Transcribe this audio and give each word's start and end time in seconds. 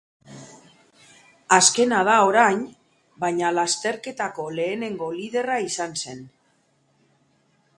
Azkena 1.57 1.99
da 2.07 2.15
orain, 2.29 2.63
baina 3.25 3.51
lasterketako 3.59 4.47
lehenengo 4.61 5.11
liderra 5.19 5.59
izan 5.67 5.95
zen. 6.07 6.25